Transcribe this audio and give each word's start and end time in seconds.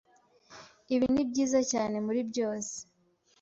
Ibi 0.93 1.07
nibyiza 1.13 1.59
cyane 1.71 1.95
muribyose. 2.05 2.75